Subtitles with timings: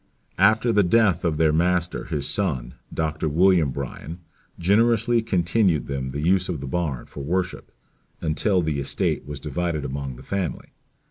[0.39, 3.29] "After the death of their master his son, Dr.
[3.29, 4.17] William Bryan,
[4.57, 7.71] generously continued them the use of the barn for worship,
[8.19, 10.69] until the estate was divided among the family.